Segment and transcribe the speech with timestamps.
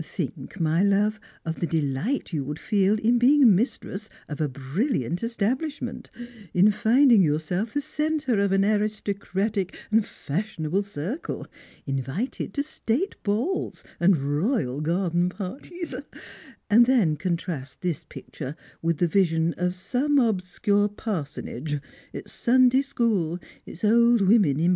[0.01, 5.21] Tliink, my love, of the delight you would feel in being mistress of a brilliant
[5.23, 6.07] esta blishment—
[6.55, 11.45] in finding yourself the centre of an aristocratic and fashionable circle,
[11.85, 16.03] invited to state balls and royal garden partieg—
[16.71, 21.73] and then contrast this picture with the vision of some obscpje Strangers and Pilgrims.
[21.77, 21.81] 129 Jtarsonage,
[22.11, 24.69] its Sunday school, its old women in.